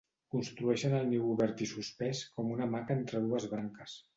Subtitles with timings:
[0.35, 3.99] Construeixen el niu obert i suspès com una hamaca entre dues branques.